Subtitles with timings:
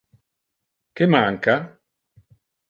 [1.01, 1.55] Que manca?